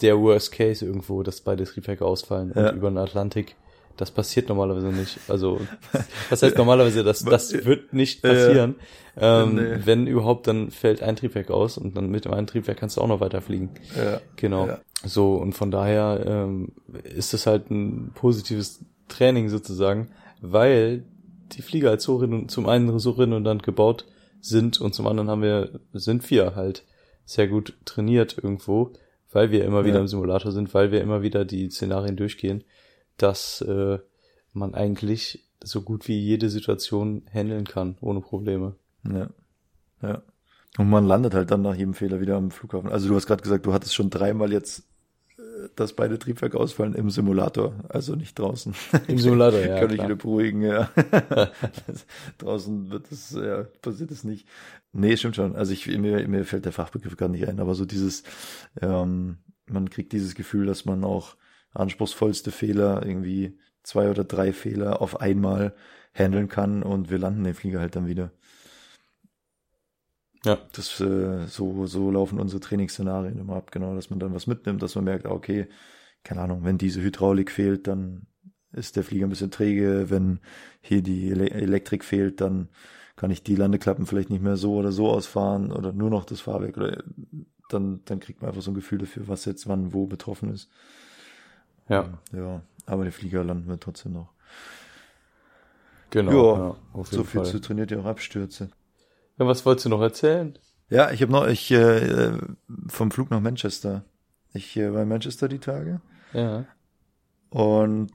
[0.01, 2.69] der Worst Case irgendwo, dass beide Triebwerke ausfallen Ja.
[2.69, 3.55] und über den Atlantik.
[3.95, 5.19] Das passiert normalerweise nicht.
[5.27, 5.59] Also,
[6.31, 8.29] was heißt normalerweise, das, das wird nicht Ja.
[8.31, 8.75] passieren.
[9.15, 9.77] Ähm, Nee.
[9.85, 13.01] Wenn überhaupt, dann fällt ein Triebwerk aus und dann mit dem einen Triebwerk kannst du
[13.01, 13.69] auch noch weiterfliegen.
[13.95, 14.19] Ja.
[14.35, 14.65] Genau.
[14.67, 14.79] Ja.
[15.05, 16.69] So, und von daher ähm,
[17.03, 20.07] ist es halt ein positives Training sozusagen,
[20.41, 21.03] weil
[21.51, 24.05] die Flieger halt so zum einen so redundant gebaut
[24.43, 26.83] sind und zum anderen haben wir, sind wir halt
[27.25, 28.91] sehr gut trainiert irgendwo,
[29.31, 30.01] weil wir immer wieder Ja.
[30.01, 32.63] im Simulator sind, weil wir immer wieder die Szenarien durchgehen,
[33.17, 33.99] dass äh,
[34.51, 38.75] man eigentlich so gut wie jede Situation handeln kann, ohne Probleme.
[39.09, 39.29] Ja.
[40.01, 40.21] Ja.
[40.77, 42.91] Und man landet halt dann nach jedem Fehler wieder am Flughafen.
[42.91, 44.83] Also du hast gerade gesagt, du hattest schon dreimal jetzt,
[45.75, 48.73] dass beide Triebwerke ausfallen im Simulator, also nicht draußen.
[49.07, 49.79] Im Simulator, ja.
[49.79, 50.89] Kann ich wieder beruhigen, ja.
[52.37, 54.47] draußen wird es, ja, passiert es nicht.
[54.91, 55.55] Nee, stimmt schon.
[55.55, 58.23] Also ich, mir, mir fällt der Fachbegriff gar nicht ein, aber so dieses,
[58.81, 61.35] ähm, man kriegt dieses Gefühl, dass man auch
[61.73, 65.73] anspruchsvollste Fehler, irgendwie zwei oder drei Fehler auf einmal
[66.13, 68.31] handeln kann und wir landen den Flieger halt dann wieder.
[70.45, 70.59] Ja.
[70.71, 74.81] Das, äh, so, so laufen unsere Trainingsszenarien immer ab, genau, dass man dann was mitnimmt,
[74.81, 75.67] dass man merkt, okay,
[76.23, 78.27] keine Ahnung, wenn diese Hydraulik fehlt, dann
[78.71, 80.39] ist der Flieger ein bisschen träge, wenn
[80.81, 82.69] hier die Ele Elektrik fehlt, dann
[83.15, 86.41] kann ich die Landeklappen vielleicht nicht mehr so oder so ausfahren oder nur noch das
[86.41, 87.03] Fahrwerk oder
[87.69, 90.69] dann, dann kriegt man einfach so ein Gefühl dafür, was jetzt wann wo betroffen ist.
[91.89, 94.33] Ja, Ja, aber der Flieger landen wir trotzdem noch.
[96.09, 96.49] genau.
[96.53, 97.45] Ja, ja, auf So jeden viel Fall.
[97.45, 98.69] zu trainiert ja auch Abstürze.
[99.39, 100.57] Ja, was wolltest du noch erzählen?
[100.89, 102.37] Ja, ich habe noch, ich äh,
[102.87, 104.03] vom Flug nach Manchester.
[104.53, 106.01] Ich äh, war in Manchester die Tage
[106.33, 106.65] Ja.
[107.49, 108.11] und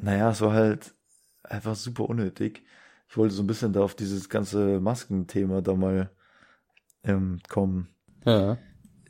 [0.00, 0.94] naja, es war halt
[1.42, 2.62] einfach super unnötig.
[3.08, 6.10] Ich wollte so ein bisschen da auf dieses ganze Maskenthema da mal
[7.04, 7.88] ähm, kommen.
[8.24, 8.56] Ja.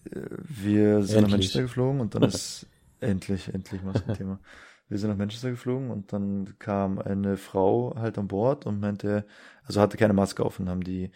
[0.05, 1.31] Wir sind nach Endlich.
[1.31, 2.66] Manchester geflogen und dann ist
[2.98, 4.40] endlich, endlich Maskenthema.
[4.88, 9.25] Wir sind nach Manchester geflogen und dann kam eine Frau halt an Bord und meinte,
[9.64, 11.11] also hatte keine Maske auf und haben die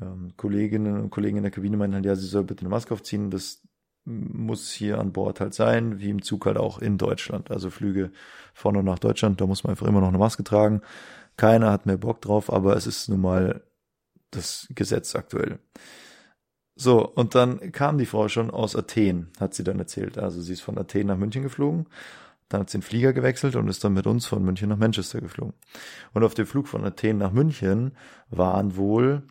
[0.00, 2.94] ähm, Kolleginnen und Kollegen in der Kabine meinten halt, ja, sie soll bitte eine Maske
[2.94, 3.30] aufziehen.
[3.30, 3.62] Das
[4.04, 7.50] muss hier an Bord halt sein, wie im Zug halt auch in Deutschland.
[7.50, 8.10] Also Flüge
[8.54, 10.82] vorne und nach Deutschland, da muss man einfach immer noch eine Maske tragen.
[11.36, 13.62] Keiner hat mehr Bock drauf, aber es ist nun mal
[14.30, 15.60] das Gesetz aktuell.
[16.74, 20.18] So, und dann kam die Frau schon aus Athen, hat sie dann erzählt.
[20.18, 21.86] Also sie ist von Athen nach München geflogen,
[22.52, 25.20] dann hat sie den Flieger gewechselt und ist dann mit uns von München nach Manchester
[25.20, 25.54] geflogen.
[26.12, 27.92] Und auf dem Flug von Athen nach München
[28.30, 29.22] waren wohl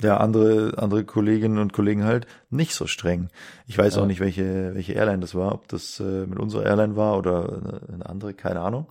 [0.00, 3.28] ja andere andere Kolleginnen und Kollegen halt nicht so streng.
[3.66, 4.02] Ich weiß Ja.
[4.02, 7.82] auch nicht, welche welche Airline das war, ob das äh, mit unserer Airline war oder
[7.92, 8.88] eine, andere, keine Ahnung.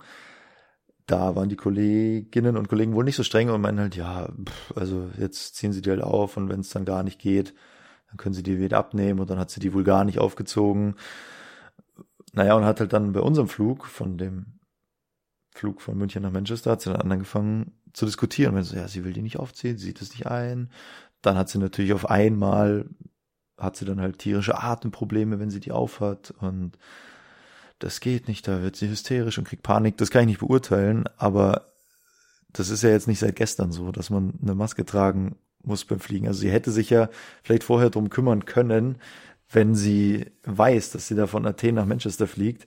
[1.06, 4.76] Da waren die Kolleginnen und Kollegen wohl nicht so streng und meinen halt, ja, pff,
[4.76, 7.52] also jetzt ziehen sie die halt auf und wenn es dann gar nicht geht,
[8.08, 10.94] dann können sie die wieder abnehmen und dann hat sie die wohl gar nicht aufgezogen.
[12.32, 14.58] Naja, und hat halt dann bei unserem Flug, von dem
[15.50, 18.54] Flug von München nach Manchester, hat sie dann angefangen zu diskutieren.
[18.54, 20.70] Wenn sie so, ja, sie will die nicht aufziehen, sie sieht es nicht ein.
[21.20, 22.86] Dann hat sie natürlich auf einmal,
[23.58, 26.78] hat sie dann halt tierische Atemprobleme, wenn sie die aufhat und
[27.78, 29.96] das geht nicht, da wird sie hysterisch und kriegt Panik.
[29.96, 31.72] Das kann ich nicht beurteilen, aber
[32.52, 36.00] das ist ja jetzt nicht seit gestern so, dass man eine Maske tragen muss beim
[36.00, 36.28] Fliegen.
[36.28, 37.08] Also sie hätte sich ja
[37.42, 38.98] vielleicht vorher drum kümmern können,
[39.52, 42.66] wenn sie weiß, dass sie da von Athen nach Manchester fliegt,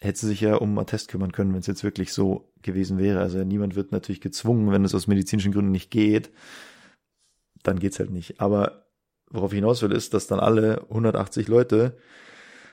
[0.00, 2.98] hätte sie sich ja um einen Attest kümmern können, wenn es jetzt wirklich so gewesen
[2.98, 3.20] wäre.
[3.20, 6.30] Also niemand wird natürlich gezwungen, wenn es aus medizinischen Gründen nicht geht,
[7.62, 8.40] dann geht's halt nicht.
[8.40, 8.86] Aber
[9.30, 11.96] worauf ich hinaus will, ist, dass dann alle 180 Leute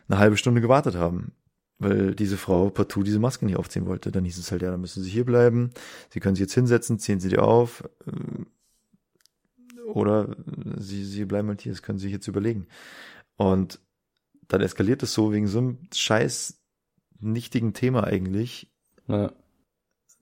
[0.08, 1.34] eine halbe Stunde gewartet haben,
[1.80, 4.12] weil diese Frau partout diese Maske nicht aufziehen wollte.
[4.12, 5.72] Dann hieß es halt, ja, dann müssen Sie hier bleiben.
[6.10, 7.84] Sie können sich jetzt hinsetzen, ziehen Sie die auf.
[8.08, 8.46] äh,
[9.86, 10.36] Oder
[10.78, 12.68] Sie, Sie bleiben halt hier, das können Sie sich jetzt überlegen.
[13.38, 13.80] Und
[14.48, 16.62] dann eskaliert es so wegen so einem scheiß
[17.20, 18.72] nichtigen Thema eigentlich.
[19.08, 19.32] Ja.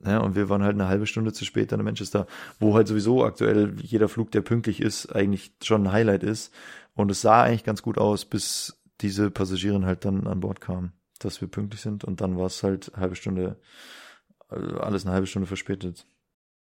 [0.06, 2.28] Ja, und wir waren halt eine halbe Stunde zu spät an Manchester,
[2.60, 6.54] wo halt sowieso aktuell jeder Flug, der pünktlich ist, eigentlich schon ein Highlight ist.
[6.93, 10.91] Und es sah eigentlich ganz gut aus, bis diese Passagierin halt dann an Bord kam.
[11.19, 13.58] dass wir pünktlich sind und dann war es halt eine halbe Stunde,
[14.49, 16.06] also alles eine halbe Stunde verspätet.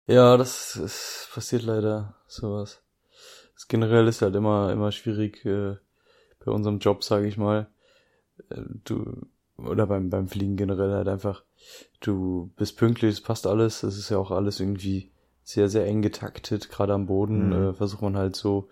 [0.07, 2.83] Ja, das, das passiert leider sowas.
[3.55, 5.77] Das generell ist halt immer immer schwierig äh,
[6.45, 7.69] bei unserem Job, sage ich mal.
[8.51, 9.05] Äh, Du
[9.59, 11.45] oder beim beim Fliegen generell halt einfach.
[12.01, 13.83] Du bist pünktlich, es passt alles.
[13.83, 15.11] Es ist ja auch alles irgendwie
[15.45, 16.71] sehr sehr eng getaktet.
[16.71, 17.53] Gerade am Boden Mhm.
[17.53, 18.69] äh, versucht man halt so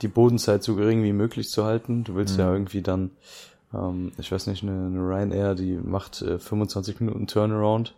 [0.00, 2.02] die Bodenzeit so gering wie möglich zu halten.
[2.02, 2.54] Du willst ja Mhm.
[2.54, 3.10] irgendwie dann,
[3.72, 7.94] ähm, ich weiß nicht, eine, eine Ryanair, die macht äh, 25 Minuten Turnaround.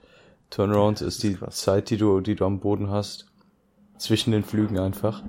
[0.50, 1.56] Turnaround Ja, ist ist die krass.
[1.62, 3.26] Zeit, die du, die du am Boden hast,
[3.98, 5.22] zwischen den Flügen einfach.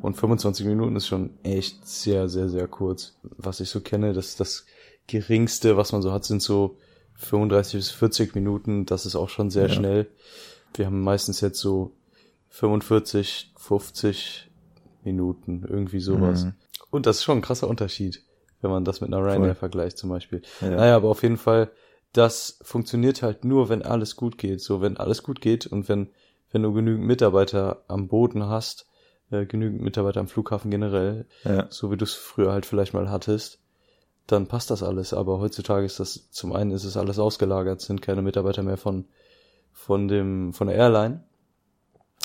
[0.00, 3.14] Und 25 Minuten ist schon echt sehr, sehr, sehr kurz.
[3.22, 4.66] Was ich so kenne, das das
[5.06, 6.76] geringste, was man so hat, sind so
[7.16, 8.86] 35 bis 40 Minuten.
[8.86, 9.74] Das ist auch schon sehr Ja.
[9.74, 10.08] schnell.
[10.74, 11.92] Wir haben meistens jetzt so
[12.48, 14.50] 45, 50
[15.04, 16.44] Minuten, irgendwie sowas.
[16.44, 16.52] Mhm.
[16.90, 18.22] Und das ist schon ein krasser Unterschied,
[18.60, 20.42] wenn man das mit einer Ryanair vergleicht zum Beispiel.
[20.60, 20.70] Ja.
[20.70, 21.70] Naja, aber auf jeden Fall,
[22.12, 24.60] das funktioniert halt nur, wenn alles gut geht.
[24.60, 26.10] So, wenn alles gut geht und wenn,
[26.52, 28.86] wenn du genügend Mitarbeiter am Boden hast,
[29.30, 31.66] äh, genügend Mitarbeiter am Flughafen generell, Ja.
[31.70, 33.58] so wie du es früher halt vielleicht mal hattest,
[34.26, 35.12] dann passt das alles.
[35.14, 39.06] Aber heutzutage ist das, zum einen ist es alles ausgelagert, sind keine Mitarbeiter mehr von,
[39.72, 41.24] von dem, von der Airline.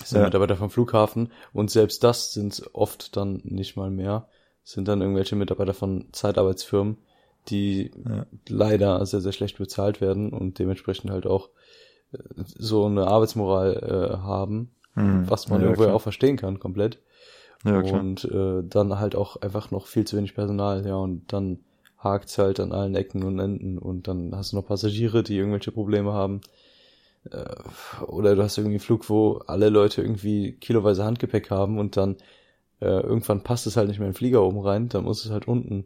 [0.03, 0.25] Sind Ja.
[0.25, 4.27] Mitarbeiter vom Flughafen und selbst das sind oft dann nicht mal mehr.
[4.63, 6.97] Sind dann irgendwelche Mitarbeiter von Zeitarbeitsfirmen,
[7.47, 8.25] die Ja.
[8.47, 11.49] leider sehr, sehr schlecht bezahlt werden und dementsprechend halt auch
[12.57, 13.75] so eine Arbeitsmoral
[14.13, 15.29] äh, haben, Mhm.
[15.29, 15.95] was man ja, irgendwo klar.
[15.95, 16.99] auch verstehen kann, komplett.
[17.63, 17.99] Ja, klar.
[18.01, 21.59] Und äh, dann halt auch einfach noch viel zu wenig Personal, ja, und dann
[21.99, 25.71] hakt's halt an allen Ecken und Enden und dann hast du noch Passagiere, die irgendwelche
[25.71, 26.41] Probleme haben.
[27.31, 27.45] Äh,
[28.05, 32.17] oder du hast irgendwie einen Flug, wo alle Leute irgendwie kiloweise Handgepäck haben und dann
[32.79, 35.31] äh, irgendwann passt es halt nicht mehr in den Flieger oben rein, dann muss es
[35.31, 35.85] halt unten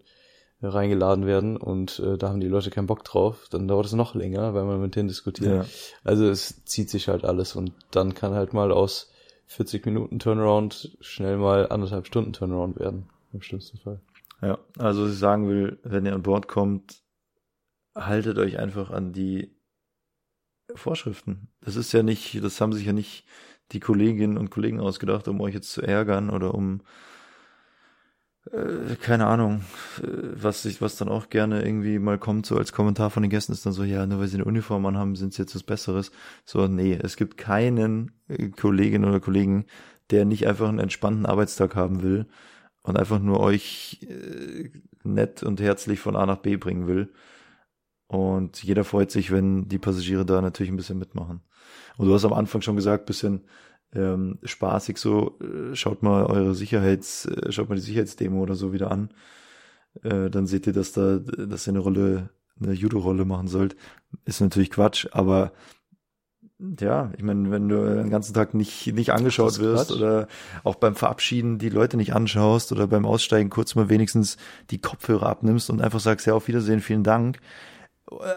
[0.61, 4.13] reingeladen werden und äh, da haben die Leute keinen Bock drauf, dann dauert es noch
[4.13, 5.65] länger, weil man mit denen diskutiert.
[5.65, 5.65] Ja.
[6.03, 9.11] Also es zieht sich halt alles und dann kann halt mal aus
[9.47, 14.01] 40 Minuten Turnaround schnell mal anderthalb Stunden Turnaround werden, im schlimmsten Fall.
[14.41, 17.01] Ja, also was ich sagen will, wenn ihr an Bord kommt,
[17.95, 19.55] haltet euch einfach an die
[20.73, 21.49] Vorschriften.
[21.61, 23.25] Das ist ja nicht, das haben sich ja nicht
[23.71, 26.81] die Kolleginnen und Kollegen ausgedacht, um euch jetzt zu ärgern oder um
[28.51, 29.61] äh, keine Ahnung,
[30.01, 33.29] äh, was sich, was dann auch gerne irgendwie mal kommt, so als Kommentar von den
[33.29, 35.63] Gästen ist dann so, ja, nur weil sie eine Uniform anhaben, sind sie jetzt was
[35.63, 36.11] Besseres.
[36.45, 39.65] So, nee, es gibt keinen äh, Kollegin oder Kollegen,
[40.09, 42.27] der nicht einfach einen entspannten Arbeitstag haben will
[42.83, 44.69] und einfach nur euch äh,
[45.03, 47.13] nett und herzlich von A nach B bringen will.
[48.07, 51.41] Und jeder freut sich, wenn die Passagiere da natürlich ein bisschen mitmachen.
[51.97, 53.45] Und du hast am Anfang schon gesagt, bisschen
[53.93, 58.73] ähm, spaßig so, äh, schaut mal eure Sicherheits, äh, schaut mal die Sicherheitsdemo oder so
[58.73, 59.09] wieder an.
[60.03, 62.29] Äh, dann seht ihr, dass da, dass ihr eine Rolle,
[62.61, 63.75] eine Judo-Rolle machen sollt.
[64.25, 65.51] Ist natürlich Quatsch, aber
[66.79, 69.97] ja, ich meine, wenn du den ganzen Tag nicht, nicht angeschaut wirst Quatsch.
[69.97, 70.27] oder
[70.63, 74.37] auch beim Verabschieden die Leute nicht anschaust oder beim Aussteigen kurz mal wenigstens
[74.69, 77.39] die Kopfhörer abnimmst und einfach sagst, ja, auf Wiedersehen, vielen Dank.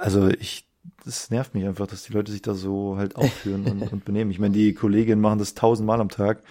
[0.00, 0.66] Also ich,
[1.04, 4.30] das nervt mich einfach, dass die Leute sich da so halt aufführen und, und benehmen.
[4.30, 6.42] Ich meine, die Kolleginnen machen das tausendmal am Tag,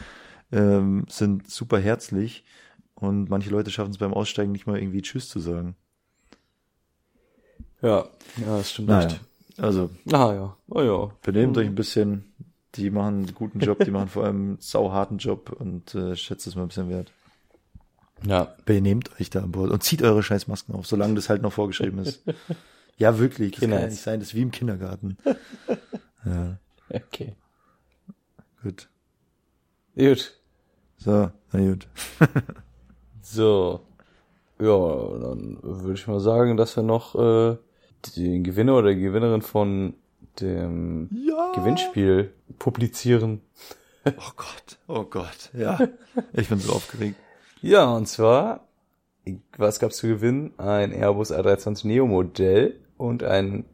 [0.51, 2.43] ähm, sind super herzlich
[2.95, 5.75] und manche Leute schaffen es beim Aussteigen nicht mal irgendwie Tschüss zu sagen.
[7.81, 8.05] Ja,
[8.37, 9.21] ja, das stimmt Naja, echt.
[9.57, 11.11] also Ah ja, oh ja.
[11.21, 12.25] benehmt euch ein bisschen.
[12.75, 16.47] Die machen einen guten Job, die machen vor allem einen sauharten Job und äh, schätzt
[16.47, 17.11] es mal ein bisschen wert.
[18.25, 21.41] Ja, Benehmt euch da an Bord und zieht eure scheiß Masken auf, solange das halt
[21.41, 22.23] noch vorgeschrieben ist.
[22.97, 25.17] Ja, wirklich, das kann ja nicht sein, das ist wie im Kindergarten.
[26.25, 26.57] Ja,
[26.89, 27.35] okay.
[28.63, 28.87] gut.
[29.93, 30.39] Gut.
[30.97, 31.87] So, na gut.
[33.21, 33.81] So.
[34.59, 34.67] Ja,
[35.19, 37.57] dann würde ich mal sagen, dass wir noch äh,
[38.15, 39.95] den Gewinner oder die Gewinnerin von
[40.39, 41.51] dem Ja.
[41.55, 43.41] Gewinnspiel publizieren.
[44.05, 45.79] Oh Gott, oh Gott, ja.
[46.33, 47.15] Ich bin so aufgeregt.
[47.61, 48.67] Ja, und zwar,
[49.57, 50.53] was gab's zu gewinnen?
[50.59, 53.65] Ein Airbus A320 Neo Modell und ein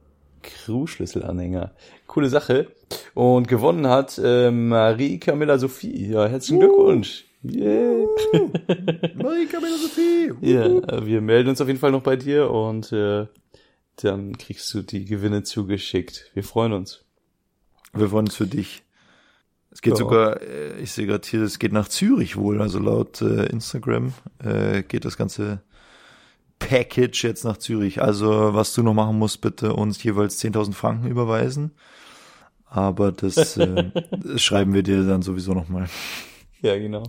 [0.42, 1.72] Crew-Schlüsselanhänger.
[2.08, 2.68] Coole Sache.
[3.14, 6.12] Und gewonnen hat äh, Marie Camilla Sophie.
[6.12, 7.26] Ja, herzlichen Glückwunsch.
[7.44, 8.06] Yeah.
[9.16, 10.34] Marika Sophie.
[10.42, 13.28] Ja, wir melden uns auf jeden Fall noch bei dir und äh,
[13.98, 16.32] dann kriegst du die Gewinne zugeschickt.
[16.34, 17.06] Wir freuen uns.
[17.94, 18.84] Wir freuen uns für dich.
[19.72, 19.98] Es geht Ja.
[19.98, 24.14] sogar, äh, ich sehe gerade hier, es geht nach Zürich wohl, also laut äh, Instagram
[24.44, 25.62] äh, geht das ganze
[26.70, 28.00] Package jetzt nach Zürich.
[28.02, 31.72] Also was du noch machen musst, bitte uns jeweils 10.000 Franken überweisen.
[32.68, 35.90] Aber das, äh, das schreiben wir dir dann sowieso nochmal.
[36.62, 37.04] Ja, genau.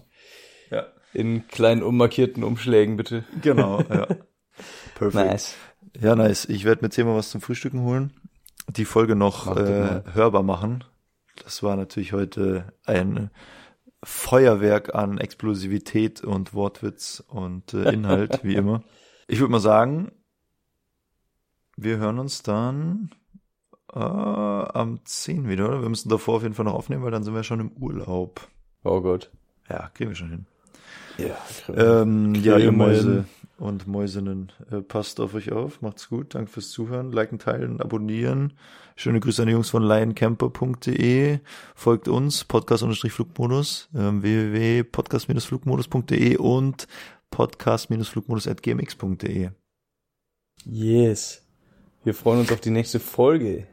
[0.70, 0.86] Ja.
[1.12, 3.24] In kleinen unmarkierten Umschlägen, bitte.
[3.42, 4.06] Genau, ja.
[4.94, 5.30] Perfekt.
[5.30, 5.54] Nice.
[6.00, 6.46] Ja, nice.
[6.46, 8.14] Ich werde mir zehnmal was zum Frühstücken holen.
[8.68, 10.84] Die Folge noch äh, hörbar machen.
[11.42, 13.30] Das war natürlich heute ein
[14.02, 18.84] Feuerwerk an Explosivität und Wortwitz und äh, Inhalt, wie immer.
[19.30, 20.10] Ich würde mal sagen,
[21.76, 23.10] wir hören uns dann
[23.94, 25.82] äh, am 10 wieder, oder?
[25.82, 28.48] Wir müssen davor auf jeden Fall noch aufnehmen, weil dann sind wir schon im Urlaub.
[28.82, 29.30] Oh Gott.
[29.68, 30.46] Ja, kriegen wir schon hin.
[31.16, 31.36] Ja,
[31.72, 33.24] Ähm, ja, ihr Mäuse
[33.56, 38.54] und Mäusinnen, äh, passt auf euch auf, macht's gut, danke fürs Zuhören, liken, teilen, abonnieren.
[38.96, 41.38] Schöne Grüße an die Jungs von lioncamper.de.
[41.76, 46.88] Folgt uns, Podcast-Flugmodus, ähm, www.podcast-flugmodus.de und
[47.30, 49.50] podcast-flugmodus.gmx.de.
[50.64, 51.46] Yes.
[52.04, 53.66] Wir freuen uns auf die nächste Folge.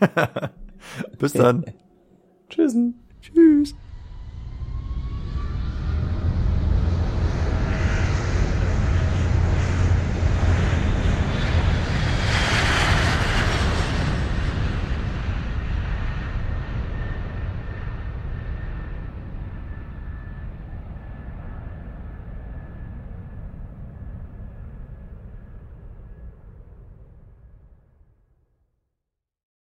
[1.18, 1.64] Bis dann.
[2.48, 2.76] Tschüss.
[3.20, 3.74] Tschüss.